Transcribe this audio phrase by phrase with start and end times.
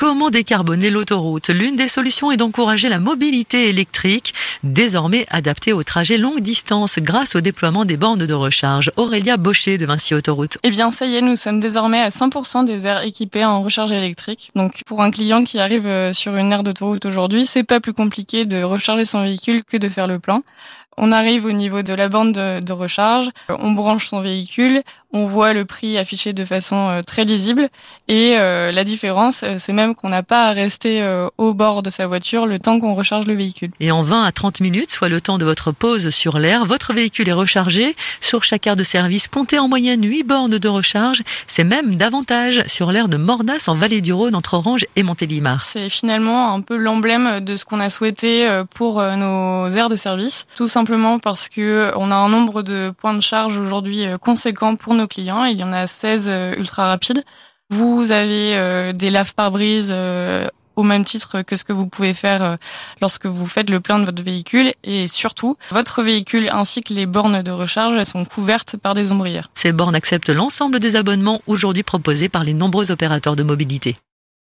[0.00, 1.50] Comment décarboner l'autoroute?
[1.50, 7.36] L'une des solutions est d'encourager la mobilité électrique, désormais adaptée aux trajets longue distance grâce
[7.36, 8.90] au déploiement des bornes de recharge.
[8.96, 10.56] Aurélia Baucher de Vinci Autoroute.
[10.62, 13.92] Eh bien, ça y est, nous sommes désormais à 100% des aires équipées en recharge
[13.92, 14.50] électrique.
[14.54, 17.92] Donc, pour un client qui arrive euh, sur une aire d'autoroute aujourd'hui, c'est pas plus
[17.92, 20.42] compliqué de recharger son véhicule que de faire le plein.
[21.02, 24.82] On arrive au niveau de la bande de, recharge, on branche son véhicule,
[25.12, 27.70] on voit le prix affiché de façon euh, très lisible
[28.06, 31.02] et euh, la différence, euh, c'est même qu'on n'a pas à rester
[31.38, 33.70] au bord de sa voiture le temps qu'on recharge le véhicule.
[33.80, 36.92] Et en 20 à 30 minutes, soit le temps de votre pause sur l'air, votre
[36.92, 37.94] véhicule est rechargé.
[38.20, 41.22] Sur chaque aire de service, comptez en moyenne 8 bornes de recharge.
[41.46, 45.62] C'est même davantage sur l'aire de Mordas en Vallée du Rhône entre Orange et Montélimar.
[45.62, 50.46] C'est finalement un peu l'emblème de ce qu'on a souhaité pour nos aires de service.
[50.56, 54.94] Tout simplement parce que on a un nombre de points de charge aujourd'hui conséquent pour
[54.94, 55.44] nos clients.
[55.44, 57.24] Il y en a 16 euh, ultra rapides.
[57.70, 61.86] Vous avez euh, des laves par brise euh, au même titre que ce que vous
[61.86, 62.56] pouvez faire
[63.00, 67.06] lorsque vous faites le plein de votre véhicule et surtout votre véhicule ainsi que les
[67.06, 69.50] bornes de recharge sont couvertes par des ombrières.
[69.54, 73.96] Ces bornes acceptent l'ensemble des abonnements aujourd'hui proposés par les nombreux opérateurs de mobilité.